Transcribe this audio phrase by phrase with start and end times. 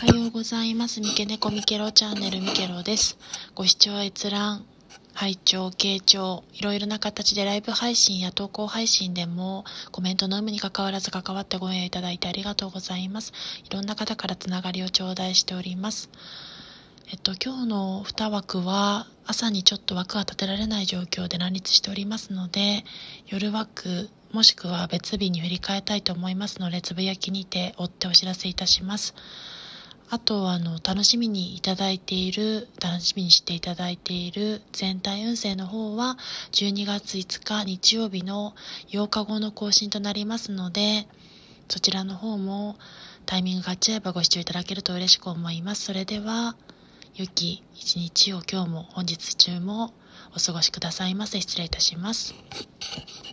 [0.00, 1.00] おはようございます。
[1.00, 3.18] 三毛猫ミケロチャンネルミケロです。
[3.56, 4.64] ご視聴閲覧、
[5.12, 13.32] 拝聴、傾聴、いろいろな形でライブ配信や投稿配信でもコメントの有無に関わらず関わってご縁いただいてありがとうございます。
[13.68, 16.10] いろんな方からつながりを頂戴しております。
[17.10, 22.84] えっと、今日の2枠は朝にちょっと枠が立てられない状況で乱立しておりますので
[23.26, 29.14] 夜枠もしくは別日に振り替えたいと思いますのでつぶやきにて追ってお知らせいたします
[30.10, 36.16] あとあの楽しみにいただいている楽しみにしていただいている全体運勢の方は
[36.52, 38.54] 12月5日日曜日の
[38.90, 41.06] 8日後の更新となりますので
[41.68, 42.76] そちらの方も
[43.26, 45.82] タイミングが合っちゃえばご視聴いただけると嬉しく思います。
[45.82, 46.56] それでは
[47.14, 49.92] 良き一日を今日も本日中も
[50.34, 51.40] お過ごしくださいませ。
[51.42, 52.34] 失礼いたします。